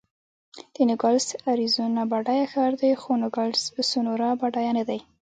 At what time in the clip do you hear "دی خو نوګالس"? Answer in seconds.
2.81-3.63